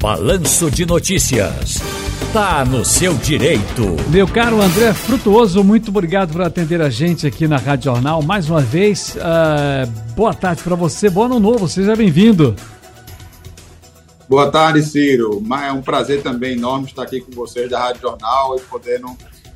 Balanço 0.00 0.70
de 0.70 0.86
Notícias. 0.86 1.78
Tá 2.32 2.64
no 2.64 2.84
seu 2.84 3.14
direito. 3.14 3.96
Meu 4.10 4.28
caro 4.28 4.62
André 4.62 4.94
Frutuoso, 4.94 5.64
muito 5.64 5.88
obrigado 5.88 6.30
por 6.30 6.42
atender 6.42 6.80
a 6.80 6.88
gente 6.88 7.26
aqui 7.26 7.48
na 7.48 7.56
Rádio 7.56 7.86
Jornal 7.86 8.22
mais 8.22 8.48
uma 8.48 8.60
vez. 8.60 9.16
Uh, 9.16 9.90
boa 10.14 10.32
tarde 10.32 10.62
para 10.62 10.76
você, 10.76 11.10
bom 11.10 11.24
ano 11.24 11.40
novo, 11.40 11.66
seja 11.66 11.96
bem-vindo. 11.96 12.54
Boa 14.28 14.48
tarde, 14.52 14.82
Ciro. 14.82 15.42
É 15.64 15.72
um 15.72 15.82
prazer 15.82 16.22
também 16.22 16.52
enorme 16.52 16.86
estar 16.86 17.02
aqui 17.02 17.20
com 17.20 17.32
vocês 17.32 17.68
da 17.68 17.80
Rádio 17.80 18.02
Jornal 18.02 18.56
e 18.56 18.60
podendo 18.60 19.08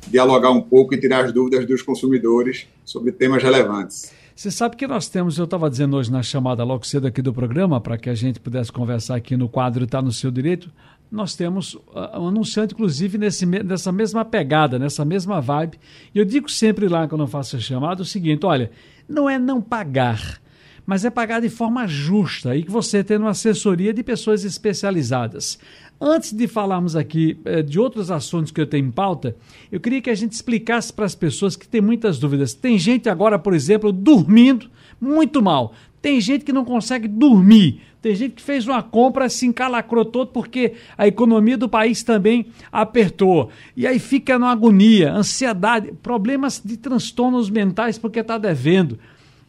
dialogar 0.09 0.51
um 0.51 0.61
pouco 0.61 0.93
e 0.93 0.99
tirar 0.99 1.23
as 1.23 1.31
dúvidas 1.31 1.65
dos 1.65 1.81
consumidores 1.81 2.67
sobre 2.83 3.13
temas 3.13 3.41
relevantes. 3.41 4.11
Você 4.35 4.49
sabe 4.49 4.75
que 4.75 4.87
nós 4.87 5.07
temos, 5.07 5.37
eu 5.37 5.45
estava 5.45 5.69
dizendo 5.69 5.95
hoje 5.95 6.11
na 6.11 6.23
chamada 6.23 6.63
logo 6.63 6.85
cedo 6.87 7.05
aqui 7.05 7.21
do 7.21 7.31
programa, 7.31 7.79
para 7.79 7.97
que 7.97 8.09
a 8.09 8.15
gente 8.15 8.39
pudesse 8.39 8.71
conversar 8.71 9.15
aqui 9.15 9.37
no 9.37 9.47
quadro 9.47 9.83
Está 9.83 10.01
no 10.01 10.11
Seu 10.11 10.31
Direito, 10.31 10.71
nós 11.11 11.35
temos 11.35 11.75
uh, 11.75 12.19
um 12.19 12.29
anunciante, 12.29 12.73
inclusive, 12.73 13.19
nesse, 13.19 13.45
nessa 13.45 13.91
mesma 13.91 14.25
pegada, 14.25 14.79
nessa 14.79 15.05
mesma 15.05 15.39
vibe. 15.39 15.79
E 16.15 16.17
eu 16.17 16.25
digo 16.25 16.49
sempre 16.49 16.87
lá, 16.87 17.07
quando 17.07 17.21
eu 17.21 17.27
faço 17.27 17.55
a 17.55 17.59
chamada, 17.59 18.01
o 18.01 18.05
seguinte: 18.05 18.43
olha, 18.43 18.71
não 19.07 19.29
é 19.29 19.37
não 19.37 19.61
pagar, 19.61 20.41
mas 20.85 21.05
é 21.05 21.09
pagar 21.09 21.41
de 21.41 21.49
forma 21.49 21.87
justa 21.87 22.55
e 22.55 22.63
que 22.63 22.71
você 22.71 23.03
tenha 23.03 23.19
uma 23.19 23.29
assessoria 23.29 23.93
de 23.93 24.03
pessoas 24.03 24.43
especializadas. 24.43 25.57
Antes 25.99 26.33
de 26.33 26.47
falarmos 26.47 26.95
aqui 26.95 27.37
eh, 27.45 27.61
de 27.61 27.79
outros 27.79 28.11
assuntos 28.11 28.51
que 28.51 28.59
eu 28.59 28.67
tenho 28.67 28.87
em 28.87 28.91
pauta, 28.91 29.35
eu 29.71 29.79
queria 29.79 30.01
que 30.01 30.09
a 30.09 30.15
gente 30.15 30.33
explicasse 30.33 30.91
para 30.91 31.05
as 31.05 31.15
pessoas 31.15 31.55
que 31.55 31.67
têm 31.67 31.79
muitas 31.79 32.19
dúvidas. 32.19 32.53
Tem 32.53 32.77
gente 32.77 33.07
agora, 33.07 33.39
por 33.39 33.53
exemplo, 33.53 33.91
dormindo 33.91 34.69
muito 34.99 35.41
mal. 35.41 35.73
Tem 36.01 36.19
gente 36.19 36.43
que 36.43 36.51
não 36.51 36.65
consegue 36.65 37.07
dormir. 37.07 37.81
Tem 38.01 38.13
gente 38.13 38.33
que 38.33 38.41
fez 38.41 38.67
uma 38.67 38.83
compra, 38.83 39.29
se 39.29 39.45
encalacrou 39.45 40.03
todo 40.03 40.27
porque 40.27 40.73
a 40.97 41.07
economia 41.07 41.57
do 41.57 41.69
país 41.69 42.03
também 42.03 42.47
apertou. 42.69 43.49
E 43.77 43.87
aí 43.87 43.97
fica 43.97 44.37
numa 44.37 44.51
agonia, 44.51 45.13
ansiedade, 45.13 45.93
problemas 46.03 46.61
de 46.63 46.75
transtornos 46.75 47.49
mentais 47.49 47.97
porque 47.97 48.19
está 48.19 48.37
devendo. 48.37 48.99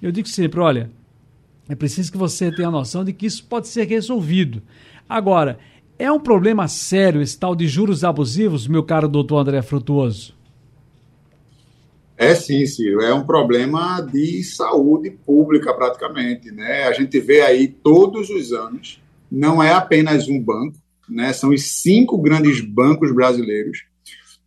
Eu 0.01 0.13
digo 0.13 0.29
sempre: 0.29 0.61
olha, 0.61 0.89
é 1.69 1.75
preciso 1.75 2.13
que 2.13 2.19
você 2.19 2.53
tenha 2.53 2.71
noção 2.71 3.05
de 3.05 3.13
que 3.13 3.27
isso 3.27 3.45
pode 3.47 3.69
ser 3.69 3.87
resolvido. 3.87 4.63
Agora, 5.09 5.59
é 5.99 6.11
um 6.11 6.21
problema 6.21 6.69
sério 6.69 7.23
esse 7.23 7.39
tal 7.39 7.55
de 7.55 7.67
juros 7.67 8.05
abusivos, 8.05 8.67
meu 8.67 8.83
caro 8.83 9.09
doutor 9.09 9.39
André 9.39 9.63
Frutuoso? 9.63 10.35
É 12.17 12.35
sim, 12.35 12.65
Ciro, 12.67 13.01
é 13.01 13.13
um 13.13 13.25
problema 13.25 14.01
de 14.01 14.43
saúde 14.45 15.11
pública 15.11 15.75
praticamente, 15.75 16.51
né? 16.51 16.85
A 16.85 16.93
gente 16.93 17.19
vê 17.19 17.41
aí 17.41 17.67
todos 17.67 18.31
os 18.31 18.53
anos, 18.53 19.01
não 19.31 19.63
é 19.63 19.73
apenas 19.73 20.29
um 20.29 20.41
banco, 20.41 20.77
né? 21.09 21.33
São 21.33 21.51
os 21.51 21.63
cinco 21.63 22.19
grandes 22.19 22.61
bancos 22.61 23.13
brasileiros, 23.13 23.85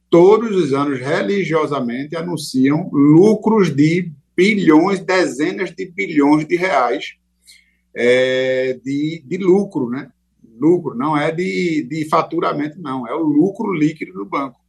todos 0.09 0.55
os 0.55 0.73
anos 0.73 0.99
religiosamente 0.99 2.15
anunciam 2.15 2.89
lucros 2.91 3.69
de 3.69 4.11
bilhões, 4.37 4.99
dezenas 4.99 5.71
de 5.71 5.85
bilhões 5.87 6.47
de 6.47 6.55
reais 6.55 7.15
é, 7.95 8.79
de, 8.83 9.23
de 9.25 9.37
lucro, 9.37 9.89
né? 9.89 10.11
Lucro, 10.59 10.95
não 10.95 11.17
é 11.17 11.31
de, 11.31 11.87
de 11.89 12.07
faturamento, 12.07 12.79
não, 12.79 13.07
é 13.07 13.13
o 13.13 13.23
lucro 13.23 13.73
líquido 13.73 14.13
do 14.13 14.25
banco. 14.25 14.59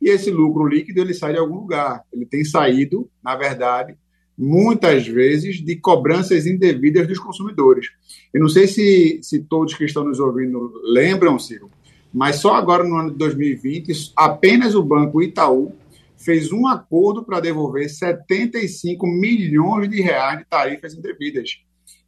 E 0.00 0.08
esse 0.08 0.30
lucro 0.30 0.66
líquido 0.66 1.00
ele 1.00 1.12
sai 1.12 1.34
de 1.34 1.38
algum 1.38 1.56
lugar. 1.56 2.02
Ele 2.10 2.24
tem 2.24 2.42
saído, 2.42 3.08
na 3.22 3.36
verdade, 3.36 3.94
muitas 4.36 5.06
vezes 5.06 5.62
de 5.62 5.76
cobranças 5.76 6.46
indevidas 6.46 7.06
dos 7.06 7.18
consumidores. 7.18 7.88
Eu 8.32 8.40
não 8.40 8.48
sei 8.48 8.66
se, 8.66 9.20
se 9.22 9.40
todos 9.40 9.74
que 9.74 9.84
estão 9.84 10.04
nos 10.04 10.18
ouvindo 10.18 10.72
lembram, 10.84 11.38
Ciro, 11.38 11.70
mas 12.12 12.36
só 12.36 12.54
agora 12.54 12.82
no 12.82 12.96
ano 12.96 13.10
de 13.10 13.18
2020, 13.18 14.12
apenas 14.16 14.74
o 14.74 14.82
Banco 14.82 15.22
Itaú 15.22 15.74
fez 16.20 16.52
um 16.52 16.66
acordo 16.66 17.24
para 17.24 17.40
devolver 17.40 17.88
75 17.88 19.06
milhões 19.06 19.88
de 19.88 20.00
reais 20.00 20.40
de 20.40 20.44
tarifas 20.44 20.94
indevidas. 20.94 21.62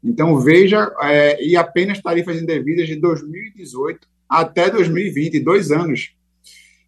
Então, 0.04 0.38
veja, 0.38 0.92
é, 1.02 1.42
e 1.44 1.56
apenas 1.56 2.00
tarifas 2.00 2.40
indevidas 2.40 2.86
de 2.86 2.96
2018 2.96 4.06
até 4.28 4.70
2020, 4.70 5.40
dois 5.40 5.70
anos. 5.70 6.14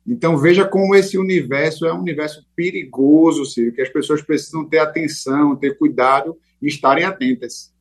Então 0.07 0.37
veja 0.37 0.67
como 0.67 0.95
esse 0.95 1.17
universo 1.17 1.87
é 1.87 1.93
um 1.93 2.01
universo 2.01 2.47
perigoso, 2.55 3.45
Ciro, 3.47 3.73
que 3.73 3.81
as 3.81 3.89
pessoas 3.89 4.23
precisam 4.23 4.65
ter 4.65 4.79
atenção, 4.79 5.57
ter 5.57 5.77
cuidado 5.79 6.37
e 6.61 6.69
estarem 6.69 7.05
atentas. 7.05 7.74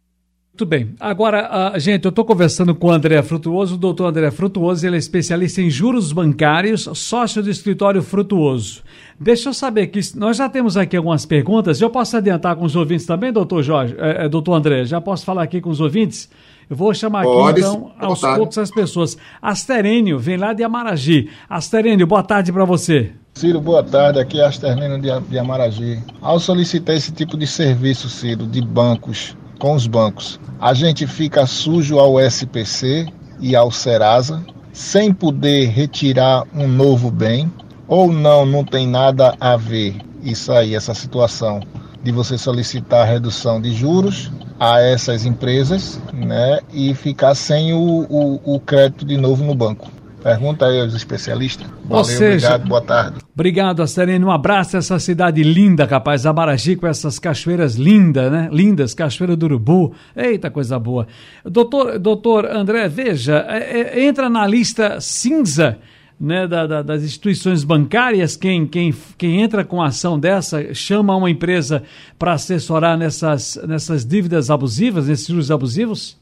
Muito 0.53 0.67
bem. 0.67 0.93
Agora, 0.99 1.73
uh, 1.75 1.79
gente, 1.79 2.05
eu 2.05 2.09
estou 2.09 2.23
conversando 2.23 2.75
com 2.75 2.89
o 2.89 2.91
André 2.91 3.19
Frutuoso. 3.23 3.73
O 3.73 3.77
doutor 3.77 4.05
André 4.05 4.29
Frutuoso 4.29 4.85
ele 4.85 4.95
é 4.95 4.99
especialista 4.99 5.63
em 5.63 5.69
juros 5.69 6.11
bancários, 6.11 6.87
sócio 6.93 7.41
do 7.41 7.49
escritório 7.49 8.03
Frutuoso. 8.03 8.83
Deixa 9.19 9.49
eu 9.49 9.53
saber 9.55 9.87
que 9.87 9.99
nós 10.15 10.37
já 10.37 10.47
temos 10.47 10.77
aqui 10.77 10.95
algumas 10.95 11.25
perguntas. 11.25 11.81
Eu 11.81 11.89
posso 11.89 12.15
adiantar 12.15 12.55
com 12.55 12.65
os 12.65 12.75
ouvintes 12.75 13.03
também, 13.03 13.33
doutor 13.33 13.63
Jorge, 13.63 13.95
é, 13.97 14.25
é, 14.25 14.29
doutor 14.29 14.53
André? 14.53 14.85
Já 14.85 15.01
posso 15.01 15.25
falar 15.25 15.41
aqui 15.41 15.59
com 15.59 15.71
os 15.71 15.81
ouvintes? 15.81 16.29
Eu 16.69 16.75
vou 16.75 16.93
chamar 16.93 17.23
Pode, 17.23 17.59
aqui, 17.59 17.67
então, 17.67 17.91
aos 17.97 18.21
poucos 18.21 18.59
as 18.59 18.69
pessoas. 18.69 19.17
Asterênio, 19.41 20.19
vem 20.19 20.37
lá 20.37 20.53
de 20.53 20.63
Amaragi. 20.63 21.31
Asterênio, 21.49 22.05
boa 22.05 22.21
tarde 22.21 22.53
para 22.53 22.63
você. 22.63 23.11
Ciro, 23.33 23.59
boa 23.59 23.81
tarde. 23.81 24.19
Aqui 24.19 24.39
é 24.39 24.45
Asterênio 24.45 25.01
de 25.01 25.39
Amaragi. 25.39 25.99
Ao 26.21 26.39
solicitar 26.39 26.95
esse 26.95 27.11
tipo 27.11 27.35
de 27.35 27.47
serviço, 27.47 28.07
Ciro, 28.07 28.45
de 28.45 28.61
bancos, 28.61 29.35
com 29.63 29.75
os 29.75 29.87
bancos, 29.87 30.41
a 30.59 30.73
gente 30.73 31.07
fica 31.07 31.47
sujo 31.47 31.97
ao 31.97 32.19
SPC 32.19 33.07
e 33.39 33.55
ao 33.55 33.71
Serasa, 33.71 34.45
sem 34.73 35.13
poder 35.13 35.69
retirar 35.69 36.43
um 36.53 36.67
novo 36.67 37.09
bem, 37.09 37.49
ou 37.87 38.11
não, 38.11 38.45
não 38.45 38.65
tem 38.65 38.85
nada 38.85 39.33
a 39.39 39.55
ver 39.55 39.95
isso 40.21 40.51
aí, 40.51 40.75
essa 40.75 40.93
situação 40.93 41.61
de 42.03 42.11
você 42.11 42.37
solicitar 42.37 43.07
redução 43.07 43.61
de 43.61 43.71
juros 43.71 44.29
a 44.59 44.81
essas 44.81 45.25
empresas 45.25 45.97
né, 46.13 46.59
e 46.73 46.93
ficar 46.93 47.33
sem 47.33 47.73
o, 47.73 48.05
o, 48.09 48.55
o 48.55 48.59
crédito 48.59 49.05
de 49.05 49.15
novo 49.15 49.45
no 49.45 49.55
banco. 49.55 49.89
Pergunta 50.23 50.65
aí 50.65 50.79
aos 50.79 50.93
especialistas. 50.93 51.67
Valeu, 51.83 52.05
seja, 52.05 52.47
obrigado, 52.47 52.67
boa 52.69 52.81
tarde. 52.81 53.19
Obrigado, 53.33 53.83
Asterene. 53.83 54.23
Um 54.23 54.31
abraço 54.31 54.77
a 54.77 54.79
essa 54.79 54.97
cidade 54.97 55.43
linda, 55.43 55.85
capaz. 55.85 56.25
Amaragi 56.25 56.77
com 56.77 56.87
essas 56.87 57.19
cachoeiras 57.19 57.75
lindas, 57.75 58.31
né? 58.31 58.47
Lindas, 58.49 58.93
Cachoeira 58.93 59.35
do 59.35 59.45
Urubu. 59.47 59.93
Eita, 60.15 60.49
coisa 60.49 60.79
boa. 60.79 61.07
Doutor, 61.43 61.99
doutor 61.99 62.45
André, 62.45 62.87
veja, 62.87 63.45
é, 63.49 63.81
é, 63.81 64.05
entra 64.05 64.29
na 64.29 64.47
lista 64.47 65.01
cinza 65.01 65.77
né, 66.17 66.47
da, 66.47 66.65
da, 66.65 66.81
das 66.81 67.03
instituições 67.03 67.65
bancárias, 67.65 68.37
quem, 68.37 68.65
quem, 68.65 68.93
quem 69.17 69.41
entra 69.41 69.65
com 69.65 69.81
ação 69.81 70.17
dessa, 70.17 70.73
chama 70.73 71.13
uma 71.13 71.29
empresa 71.29 71.83
para 72.17 72.31
assessorar 72.31 72.97
nessas, 72.97 73.59
nessas 73.67 74.05
dívidas 74.05 74.49
abusivas, 74.49 75.07
nesses 75.07 75.27
juros 75.27 75.51
abusivos? 75.51 76.17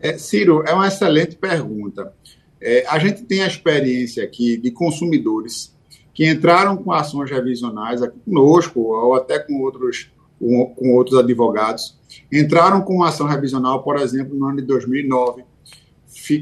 É, 0.00 0.18
Ciro, 0.18 0.64
é 0.66 0.72
uma 0.72 0.88
excelente 0.88 1.36
pergunta. 1.36 2.12
É, 2.60 2.84
a 2.88 2.98
gente 2.98 3.22
tem 3.22 3.42
a 3.42 3.46
experiência 3.46 4.22
aqui 4.22 4.56
de 4.56 4.70
consumidores 4.70 5.74
que 6.12 6.28
entraram 6.28 6.76
com 6.76 6.92
ações 6.92 7.30
revisionais 7.30 8.02
aqui 8.02 8.18
conosco, 8.24 8.80
ou 8.80 9.14
até 9.14 9.38
com 9.38 9.62
outros, 9.62 10.10
com, 10.38 10.92
outros 10.94 11.18
advogados, 11.18 11.98
entraram 12.30 12.82
com 12.82 13.02
ação 13.02 13.26
revisional, 13.26 13.82
por 13.82 13.96
exemplo, 13.96 14.36
no 14.36 14.46
ano 14.46 14.56
de 14.56 14.66
2009, 14.66 15.44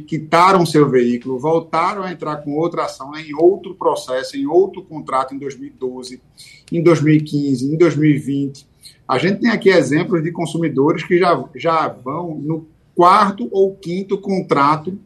quitaram 0.07 0.67
seu 0.67 0.89
veículo, 0.89 1.39
voltaram 1.39 2.03
a 2.03 2.11
entrar 2.11 2.39
com 2.39 2.57
outra 2.57 2.85
ação 2.85 3.15
em 3.17 3.35
outro 3.35 3.75
processo, 3.75 4.37
em 4.37 4.47
outro 4.47 4.83
contrato 4.83 5.35
em 5.35 5.39
2012, 5.39 6.21
em 6.73 6.83
2015, 6.83 7.73
em 7.73 7.77
2020. 7.77 8.67
A 9.07 9.19
gente 9.19 9.41
tem 9.41 9.51
aqui 9.51 9.69
exemplos 9.69 10.23
de 10.23 10.33
consumidores 10.33 11.05
que 11.05 11.19
já, 11.19 11.45
já 11.55 11.89
vão 11.89 12.35
no 12.35 12.67
quarto 12.95 13.49
ou 13.53 13.77
quinto 13.77 14.19
contrato 14.19 14.99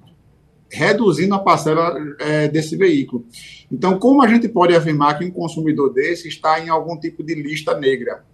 reduzindo 0.72 1.34
a 1.34 1.38
parcela 1.38 1.94
é, 2.18 2.48
desse 2.48 2.76
veículo. 2.76 3.24
Então, 3.70 3.98
como 3.98 4.22
a 4.22 4.28
gente 4.28 4.48
pode 4.48 4.74
afirmar 4.74 5.18
que 5.18 5.24
um 5.24 5.30
consumidor 5.30 5.92
desse 5.92 6.28
está 6.28 6.58
em 6.58 6.68
algum 6.68 6.98
tipo 6.98 7.22
de 7.22 7.34
lista 7.34 7.78
negra? 7.78 8.24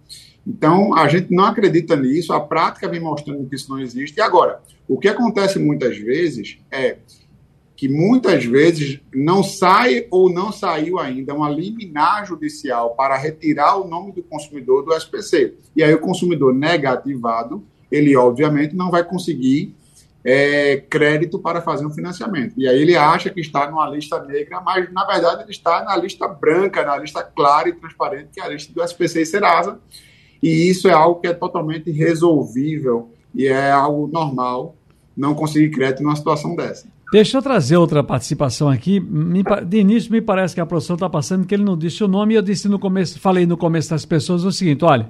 Então, 0.47 0.95
a 0.95 1.07
gente 1.07 1.33
não 1.33 1.45
acredita 1.45 1.95
nisso, 1.95 2.33
a 2.33 2.39
prática 2.39 2.87
vem 2.87 2.99
mostrando 2.99 3.47
que 3.47 3.55
isso 3.55 3.69
não 3.69 3.79
existe. 3.79 4.17
E 4.17 4.21
agora, 4.21 4.61
o 4.87 4.97
que 4.97 5.07
acontece 5.07 5.59
muitas 5.59 5.97
vezes 5.97 6.57
é 6.71 6.97
que 7.75 7.87
muitas 7.87 8.43
vezes 8.43 8.99
não 9.13 9.41
sai 9.41 10.05
ou 10.11 10.29
não 10.29 10.51
saiu 10.51 10.99
ainda 10.99 11.33
uma 11.33 11.49
liminar 11.49 12.25
judicial 12.25 12.93
para 12.95 13.15
retirar 13.15 13.77
o 13.77 13.87
nome 13.87 14.11
do 14.11 14.23
consumidor 14.23 14.83
do 14.83 14.93
SPC. 14.93 15.53
E 15.75 15.81
aí 15.81 15.93
o 15.93 16.01
consumidor 16.01 16.53
negativado, 16.53 17.63
ele 17.89 18.15
obviamente 18.17 18.75
não 18.75 18.91
vai 18.91 19.03
conseguir 19.03 19.73
é, 20.23 20.77
crédito 20.89 21.39
para 21.39 21.61
fazer 21.61 21.85
um 21.85 21.91
financiamento. 21.91 22.53
E 22.57 22.67
aí 22.67 22.81
ele 22.81 22.95
acha 22.95 23.29
que 23.29 23.39
está 23.39 23.69
numa 23.69 23.89
lista 23.89 24.21
negra, 24.23 24.61
mas 24.61 24.91
na 24.91 25.05
verdade 25.05 25.43
ele 25.43 25.51
está 25.51 25.83
na 25.83 25.95
lista 25.95 26.27
branca, 26.27 26.83
na 26.83 26.97
lista 26.97 27.23
clara 27.23 27.69
e 27.69 27.73
transparente, 27.73 28.29
que 28.33 28.41
é 28.41 28.43
a 28.43 28.49
lista 28.49 28.73
do 28.73 28.83
SPC 28.83 29.21
e 29.21 29.25
Serasa, 29.25 29.79
e 30.41 30.69
isso 30.69 30.87
é 30.87 30.93
algo 30.93 31.19
que 31.19 31.27
é 31.27 31.33
totalmente 31.33 31.91
resolvível 31.91 33.11
e 33.33 33.47
é 33.47 33.71
algo 33.71 34.07
normal 34.07 34.75
não 35.15 35.35
conseguir 35.35 35.69
crédito 35.69 36.03
numa 36.03 36.15
situação 36.15 36.55
dessa. 36.55 36.87
Deixa 37.11 37.37
eu 37.37 37.41
trazer 37.41 37.75
outra 37.75 38.03
participação 38.03 38.69
aqui. 38.69 39.01
de 39.65 39.77
início, 39.77 40.11
me 40.11 40.21
parece 40.21 40.53
que 40.53 40.61
a 40.61 40.65
produção 40.65 40.93
está 40.93 41.09
passando 41.09 41.45
que 41.45 41.55
ele 41.55 41.63
não 41.63 41.75
disse 41.75 42.03
o 42.03 42.07
nome 42.07 42.33
e 42.33 42.37
eu 42.37 42.41
disse 42.41 42.69
no 42.69 42.77
começo, 42.77 43.19
falei 43.19 43.47
no 43.47 43.57
começo 43.57 43.89
das 43.89 44.05
pessoas 44.05 44.43
o 44.43 44.51
seguinte: 44.51 44.85
olha, 44.85 45.09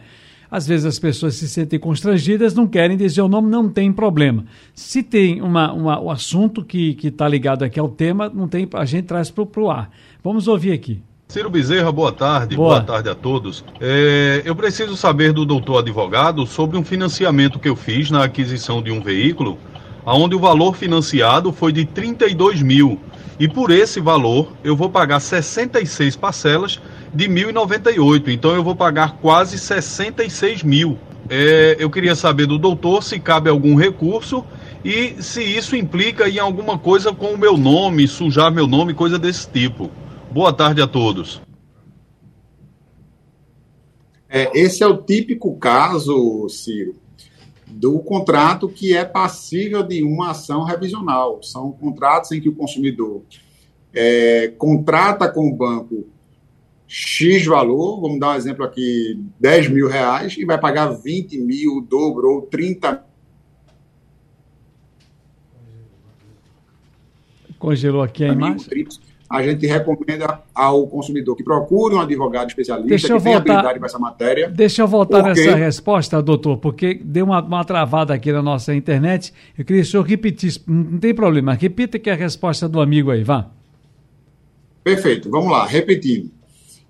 às 0.51 0.67
vezes 0.67 0.85
as 0.85 0.99
pessoas 0.99 1.35
se 1.35 1.47
sentem 1.47 1.79
constrangidas, 1.79 2.53
não 2.53 2.67
querem 2.67 2.97
dizer 2.97 3.21
o 3.21 3.27
nome, 3.27 3.49
não 3.49 3.69
tem 3.69 3.91
problema. 3.91 4.45
Se 4.73 5.03
tem 5.03 5.41
uma, 5.41 5.71
uma, 5.71 6.01
um 6.01 6.09
assunto 6.09 6.63
que 6.63 6.97
está 7.03 7.27
ligado 7.27 7.63
aqui 7.63 7.79
ao 7.79 7.89
tema, 7.89 8.29
não 8.33 8.47
tem, 8.47 8.67
a 8.73 8.85
gente 8.85 9.05
traz 9.05 9.29
para 9.29 9.61
o 9.61 9.69
ar. 9.69 9.91
Vamos 10.23 10.47
ouvir 10.47 10.71
aqui. 10.71 11.01
Ciro 11.27 11.47
Bezerra, 11.47 11.91
boa 11.91 12.11
tarde. 12.11 12.55
Boa, 12.55 12.69
boa 12.69 12.81
tarde 12.81 13.07
a 13.07 13.13
todos. 13.13 13.63
É, 13.79 14.41
eu 14.43 14.55
preciso 14.55 14.97
saber 14.97 15.31
do 15.31 15.45
doutor 15.45 15.77
advogado 15.77 16.47
sobre 16.47 16.75
um 16.75 16.83
financiamento 16.83 17.59
que 17.59 17.69
eu 17.69 17.75
fiz 17.75 18.09
na 18.09 18.23
aquisição 18.23 18.81
de 18.81 18.91
um 18.91 18.99
veículo, 18.99 19.59
onde 20.03 20.35
o 20.35 20.39
valor 20.39 20.75
financiado 20.75 21.51
foi 21.51 21.71
de 21.71 21.85
32 21.85 22.63
mil. 22.63 22.99
E 23.39 23.47
por 23.47 23.71
esse 23.71 24.01
valor 24.01 24.51
eu 24.63 24.75
vou 24.75 24.89
pagar 24.89 25.21
66 25.21 26.17
parcelas 26.17 26.79
de 27.13 27.27
1.098. 27.29 28.27
Então 28.27 28.53
eu 28.53 28.63
vou 28.63 28.75
pagar 28.75 29.17
quase 29.17 29.57
66 29.57 30.61
mil. 30.63 30.97
É, 31.29 31.77
eu 31.79 31.89
queria 31.89 32.15
saber 32.15 32.47
do 32.47 32.57
doutor 32.57 33.03
se 33.03 33.19
cabe 33.19 33.49
algum 33.49 33.75
recurso 33.75 34.43
e 34.83 35.21
se 35.21 35.41
isso 35.41 35.75
implica 35.75 36.27
em 36.27 36.39
alguma 36.39 36.77
coisa 36.77 37.13
com 37.13 37.27
o 37.27 37.37
meu 37.37 37.55
nome, 37.57 38.07
sujar 38.07 38.51
meu 38.51 38.67
nome, 38.67 38.93
coisa 38.93 39.17
desse 39.17 39.49
tipo. 39.49 39.89
Boa 40.31 40.51
tarde 40.51 40.81
a 40.81 40.87
todos. 40.87 41.41
É, 44.27 44.51
esse 44.53 44.83
é 44.83 44.87
o 44.87 44.97
típico 44.97 45.57
caso, 45.57 46.47
Ciro, 46.49 46.95
do 47.69 47.99
contrato 47.99 48.67
que 48.67 48.95
é 48.95 49.05
passível 49.05 49.83
de 49.83 50.03
uma 50.03 50.31
ação 50.31 50.63
revisional. 50.63 51.41
São 51.43 51.71
contratos 51.71 52.31
em 52.31 52.41
que 52.41 52.49
o 52.49 52.55
consumidor 52.55 53.21
é, 53.93 54.53
contrata 54.57 55.29
com 55.29 55.47
o 55.47 55.55
banco 55.55 56.07
X 56.87 57.45
valor, 57.45 58.01
vamos 58.01 58.19
dar 58.19 58.31
um 58.31 58.35
exemplo 58.35 58.65
aqui, 58.65 59.23
10 59.39 59.69
mil 59.69 59.87
reais, 59.87 60.35
e 60.37 60.45
vai 60.45 60.59
pagar 60.59 60.87
20 60.87 61.37
mil, 61.37 61.77
o 61.77 61.81
dobro, 61.81 62.27
ou 62.27 62.41
30 62.41 63.07
Congelou 67.59 68.01
aqui 68.01 68.23
a 68.23 68.29
imagem? 68.29 68.87
A 69.29 69.43
gente 69.43 69.67
recomenda 69.67 70.41
ao 70.55 70.87
consumidor 70.87 71.35
que 71.35 71.43
procure 71.43 71.93
um 71.93 71.99
advogado 71.99 72.47
especialista 72.47 72.89
deixa 72.89 73.15
que 73.15 73.23
tenha 73.23 73.37
habilidade 73.37 73.77
para 73.77 73.87
essa 73.87 73.99
matéria. 73.99 74.49
Deixa 74.49 74.81
eu 74.81 74.87
voltar 74.87 75.23
porque... 75.23 75.45
nessa 75.45 75.55
resposta, 75.55 76.21
doutor, 76.21 76.57
porque 76.57 76.95
deu 76.95 77.25
uma, 77.25 77.39
uma, 77.39 77.63
travada 77.63 78.13
aqui 78.13 78.31
na 78.31 78.41
nossa 78.41 78.73
internet. 78.73 79.31
Eu 79.55 79.63
queria 79.63 79.83
que 79.83 79.87
o 79.87 79.91
senhor 79.91 80.03
repetisse. 80.03 80.59
Não 80.65 80.97
tem 80.97 81.13
problema, 81.13 81.53
repita 81.53 81.99
que 81.99 82.09
é 82.09 82.13
a 82.13 82.15
resposta 82.15 82.67
do 82.67 82.81
amigo 82.81 83.11
aí, 83.11 83.23
vá. 83.23 83.51
Perfeito, 84.83 85.29
vamos 85.29 85.51
lá, 85.51 85.65
repetindo. 85.67 86.31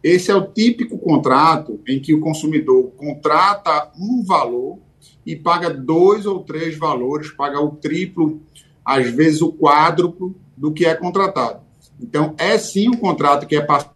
Esse 0.01 0.31
é 0.31 0.35
o 0.35 0.47
típico 0.47 0.97
contrato 0.97 1.81
em 1.85 1.99
que 1.99 2.13
o 2.13 2.21
consumidor 2.21 2.91
contrata 2.95 3.91
um 3.99 4.23
valor 4.23 4.79
e 5.25 5.35
paga 5.35 5.69
dois 5.69 6.25
ou 6.25 6.39
três 6.39 6.77
valores, 6.77 7.31
paga 7.31 7.59
o 7.59 7.71
triplo, 7.71 8.41
às 8.85 9.09
vezes 9.09 9.41
o 9.41 9.51
quádruplo 9.51 10.33
do 10.55 10.71
que 10.71 10.85
é 10.85 10.95
contratado. 10.95 11.59
Então, 11.99 12.35
é 12.37 12.57
sim 12.57 12.87
um 12.87 12.97
contrato 12.97 13.45
que 13.45 13.55
é 13.55 13.61
passível 13.61 13.93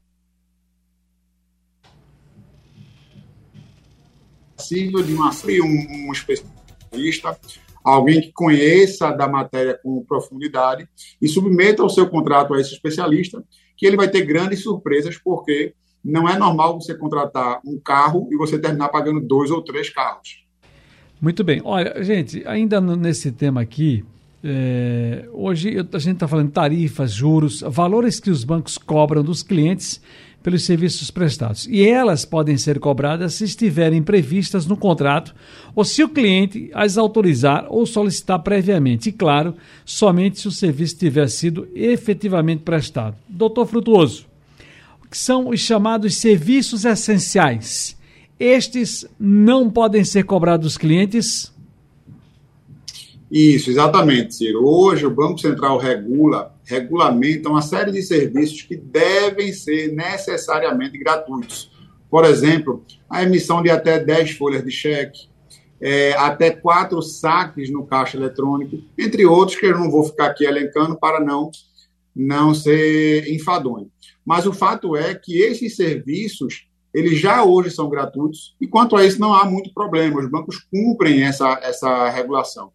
de 5.04 5.14
uma 5.14 5.30
um, 5.30 6.08
um 6.08 6.12
especialista, 6.12 7.38
alguém 7.84 8.22
que 8.22 8.32
conheça 8.34 9.12
da 9.12 9.28
matéria 9.28 9.80
com 9.82 10.04
profundidade 10.04 10.88
e 11.22 11.28
submeta 11.28 11.84
o 11.84 11.90
seu 11.90 12.10
contrato 12.10 12.54
a 12.54 12.60
esse 12.60 12.74
especialista, 12.74 13.44
que 13.78 13.86
ele 13.86 13.98
vai 13.98 14.10
ter 14.10 14.26
grandes 14.26 14.64
surpresas, 14.64 15.18
porque 15.18 15.74
não 16.04 16.28
é 16.28 16.38
normal 16.38 16.80
você 16.80 16.96
contratar 16.96 17.62
um 17.66 17.80
carro 17.80 18.28
e 18.32 18.36
você 18.36 18.60
terminar 18.60 18.90
pagando 18.90 19.22
dois 19.22 19.50
ou 19.50 19.64
três 19.64 19.90
carros. 19.90 20.44
Muito 21.22 21.44
bem. 21.44 21.62
Olha, 21.64 22.04
gente, 22.04 22.44
ainda 22.46 22.82
nesse 22.82 23.32
tema 23.32 23.62
aqui, 23.62 24.04
é, 24.44 25.25
hoje 25.31 25.78
a 25.78 26.00
gente 26.00 26.16
está 26.16 26.28
falando 26.28 26.51
tarifas, 26.51 27.13
juros, 27.13 27.62
valores 27.66 28.19
que 28.19 28.30
os 28.30 28.44
bancos 28.44 28.78
cobram 28.78 29.24
dos 29.24 29.42
clientes 29.42 30.01
pelos 30.44 30.66
serviços 30.66 31.10
prestados. 31.10 31.66
E 31.68 31.88
elas 31.88 32.25
podem 32.25 32.57
ser 32.57 32.78
cobradas 32.78 33.36
se 33.36 33.45
estiverem 33.45 34.04
previstas 34.04 34.66
no 34.66 34.75
contrato 34.75 35.34
ou 35.74 35.86
se 35.86 36.04
o 36.04 36.10
cliente 36.10 36.69
as 36.74 36.98
autorizar 36.98 37.66
ou 37.69 37.86
solicitar 37.86 38.40
previamente. 38.40 39.07
E, 39.07 39.13
claro, 39.13 39.56
somente 39.86 40.42
se 40.42 40.48
o 40.50 40.51
serviço 40.51 40.98
tiver 40.98 41.30
sido 41.30 41.66
efetivamente 41.74 42.63
prestado. 42.63 43.16
Doutor 43.30 43.66
Frutuoso, 43.66 44.25
que 45.10 45.18
são 45.18 45.48
os 45.48 45.62
chamados 45.62 46.18
serviços 46.18 46.84
essenciais. 46.84 47.98
Estes 48.38 49.06
não 49.18 49.69
podem 49.69 50.04
ser 50.04 50.25
cobrados 50.25 50.66
dos 50.66 50.78
clientes? 50.78 51.53
Isso, 53.35 53.71
exatamente, 53.71 54.35
Ciro. 54.35 54.63
Hoje 54.63 55.07
o 55.07 55.09
Banco 55.09 55.39
Central 55.39 55.80
regula, 55.80 56.56
regulamenta 56.63 57.50
uma 57.50 57.63
série 57.63 57.91
de 57.91 58.03
serviços 58.03 58.62
que 58.62 58.75
devem 58.75 59.51
ser 59.51 59.91
necessariamente 59.91 61.00
gratuitos. 61.00 61.71
Por 62.12 62.25
exemplo, 62.25 62.85
a 63.09 63.24
emissão 63.24 63.63
de 63.63 63.71
até 63.71 63.97
10 63.97 64.33
folhas 64.33 64.63
de 64.63 64.69
cheque, 64.69 65.21
é, 65.81 66.13
até 66.13 66.51
quatro 66.51 67.01
saques 67.01 67.71
no 67.71 67.88
caixa 67.88 68.18
eletrônico, 68.18 68.77
entre 68.95 69.25
outros 69.25 69.57
que 69.57 69.65
eu 69.65 69.80
não 69.80 69.89
vou 69.89 70.03
ficar 70.03 70.27
aqui 70.27 70.45
elencando 70.45 70.95
para 70.95 71.19
não, 71.19 71.50
não 72.15 72.53
ser 72.53 73.27
enfadonho. 73.33 73.89
Mas 74.24 74.45
o 74.45 74.53
fato 74.53 74.95
é 74.95 75.15
que 75.15 75.41
esses 75.41 75.75
serviços 75.75 76.68
eles 76.94 77.19
já 77.19 77.44
hoje 77.44 77.71
são 77.71 77.89
gratuitos 77.89 78.56
e 78.62 78.68
quanto 78.68 78.95
a 78.95 79.03
isso 79.03 79.19
não 79.19 79.33
há 79.33 79.44
muito 79.44 79.74
problema. 79.74 80.19
Os 80.19 80.30
bancos 80.30 80.59
cumprem 80.59 81.24
essa, 81.24 81.59
essa 81.63 82.07
regulação. 82.09 82.71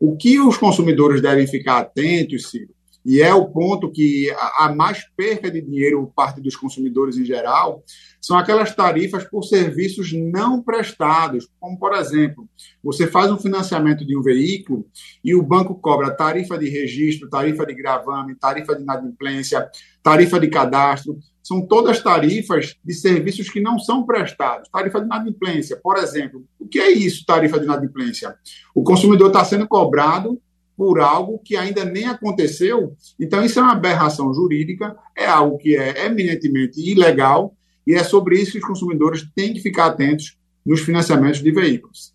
O 0.00 0.16
que 0.16 0.40
os 0.40 0.56
consumidores 0.56 1.20
devem 1.20 1.46
ficar 1.46 1.78
atentos, 1.78 2.50
Ciro, 2.50 2.74
e 3.04 3.22
é 3.22 3.32
o 3.32 3.46
ponto 3.46 3.90
que 3.90 4.30
a 4.58 4.72
mais 4.74 5.04
perca 5.16 5.50
de 5.50 5.60
dinheiro 5.60 6.12
parte 6.14 6.40
dos 6.40 6.54
consumidores 6.54 7.16
em 7.16 7.24
geral, 7.24 7.82
são 8.20 8.38
aquelas 8.38 8.74
tarifas 8.74 9.24
por 9.24 9.42
serviços 9.42 10.12
não 10.12 10.62
prestados, 10.62 11.48
como, 11.58 11.78
por 11.78 11.94
exemplo, 11.94 12.48
você 12.82 13.06
faz 13.06 13.30
um 13.30 13.38
financiamento 13.38 14.06
de 14.06 14.16
um 14.16 14.22
veículo 14.22 14.86
e 15.24 15.34
o 15.34 15.42
banco 15.42 15.74
cobra 15.74 16.10
tarifa 16.10 16.58
de 16.58 16.68
registro, 16.68 17.30
tarifa 17.30 17.64
de 17.64 17.74
gravame, 17.74 18.34
tarifa 18.34 18.76
de 18.76 18.82
inadimplência, 18.82 19.68
tarifa 20.02 20.38
de 20.38 20.48
cadastro, 20.48 21.18
são 21.42 21.66
todas 21.66 22.02
tarifas 22.02 22.76
de 22.84 22.94
serviços 22.94 23.48
que 23.48 23.60
não 23.60 23.78
são 23.78 24.04
prestados. 24.04 24.68
Tarifa 24.68 25.00
de 25.00 25.06
inadimplência, 25.06 25.76
por 25.82 25.96
exemplo. 25.96 26.44
O 26.58 26.68
que 26.68 26.78
é 26.78 26.90
isso, 26.90 27.24
tarifa 27.26 27.58
de 27.58 27.64
inadimplência? 27.64 28.36
O 28.74 28.84
consumidor 28.84 29.28
está 29.28 29.44
sendo 29.44 29.66
cobrado 29.66 30.40
por 30.80 30.98
algo 30.98 31.38
que 31.44 31.58
ainda 31.58 31.84
nem 31.84 32.06
aconteceu. 32.06 32.96
Então, 33.20 33.44
isso 33.44 33.58
é 33.58 33.62
uma 33.62 33.72
aberração 33.72 34.32
jurídica, 34.32 34.96
é 35.14 35.26
algo 35.26 35.58
que 35.58 35.76
é 35.76 36.06
eminentemente 36.06 36.80
ilegal, 36.80 37.54
e 37.86 37.92
é 37.92 38.02
sobre 38.02 38.40
isso 38.40 38.52
que 38.52 38.58
os 38.60 38.64
consumidores 38.64 39.28
têm 39.36 39.52
que 39.52 39.60
ficar 39.60 39.88
atentos 39.88 40.38
nos 40.64 40.80
financiamentos 40.80 41.42
de 41.42 41.52
veículos. 41.52 42.14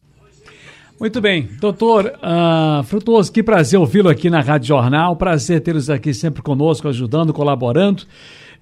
Muito 1.00 1.22
bem, 1.22 1.48
doutor 1.62 2.08
uh, 2.08 2.84
Frutuoso, 2.86 3.32
que 3.32 3.44
prazer 3.44 3.80
ouvi-lo 3.80 4.10
aqui 4.10 4.32
na 4.32 4.42
Rádio 4.42 4.70
Jornal, 4.70 5.16
prazer 5.16 5.62
tê-los 5.62 5.88
aqui 5.88 6.12
sempre 6.12 6.42
conosco, 6.42 6.88
ajudando, 6.88 7.32
colaborando. 7.32 8.02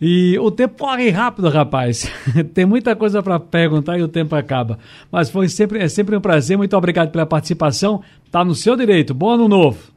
E 0.01 0.38
o 0.39 0.51
tempo 0.51 0.79
corre 0.79 1.10
rápido, 1.12 1.48
rapaz. 1.48 2.12
Tem 2.53 2.65
muita 2.65 2.93
coisa 2.93 3.24
para 3.24 3.39
perguntar 3.39 3.98
e 3.98 4.03
o 4.03 4.07
tempo 4.10 4.36
acaba. 4.36 4.77
Mas 5.10 5.29
foi 5.29 5.48
sempre, 5.48 5.79
é 5.79 5.88
sempre 5.88 6.13
um 6.13 6.19
prazer. 6.19 6.57
Muito 6.57 6.75
obrigado 6.75 7.10
pela 7.10 7.25
participação. 7.25 8.01
Tá 8.29 8.43
no 8.43 8.53
seu 8.53 8.75
direito. 8.75 9.13
Bom 9.13 9.29
ano 9.29 9.48
novo. 9.48 9.92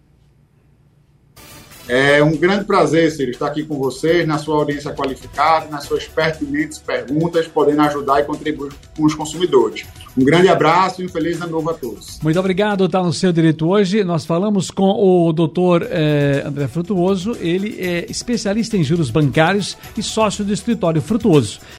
É 1.88 2.22
um 2.22 2.36
grande 2.36 2.64
prazer, 2.64 3.10
Ciro, 3.12 3.30
estar 3.30 3.46
aqui 3.46 3.62
com 3.62 3.78
vocês, 3.78 4.26
na 4.26 4.38
sua 4.38 4.56
audiência 4.56 4.92
qualificada, 4.92 5.68
nas 5.70 5.84
suas 5.84 6.04
pertinentes 6.04 6.78
perguntas, 6.78 7.46
podendo 7.46 7.80
ajudar 7.82 8.20
e 8.20 8.24
contribuir 8.24 8.72
com 8.96 9.04
os 9.04 9.14
consumidores. 9.14 9.86
Um 10.18 10.24
grande 10.24 10.48
abraço 10.48 11.02
e 11.02 11.06
um 11.06 11.08
feliz 11.08 11.40
ano 11.40 11.52
novo 11.52 11.70
a 11.70 11.74
todos. 11.74 12.18
Muito 12.22 12.40
obrigado, 12.40 12.86
está 12.86 13.02
no 13.02 13.12
seu 13.12 13.32
direito 13.32 13.68
hoje. 13.68 14.02
Nós 14.02 14.24
falamos 14.24 14.70
com 14.70 14.90
o 14.90 15.32
doutor 15.32 15.86
eh, 15.88 16.42
André 16.44 16.66
Frutuoso, 16.66 17.36
ele 17.38 17.76
é 17.78 18.06
especialista 18.10 18.76
em 18.76 18.82
juros 18.82 19.10
bancários 19.10 19.76
e 19.96 20.02
sócio 20.02 20.44
do 20.44 20.52
escritório 20.52 21.02
Frutuoso. 21.02 21.60